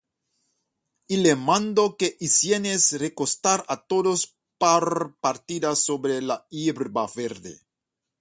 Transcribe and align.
Y 1.07 1.17
les 1.17 1.37
mandó 1.49 1.83
que 1.99 2.09
hiciesen 2.25 2.65
recostar 3.03 3.59
á 3.73 3.85
todos 3.91 4.19
por 4.61 4.85
partidas 5.25 5.77
sobre 5.87 6.15
la 6.29 6.37
hierba 6.55 7.05
verde. 7.17 7.53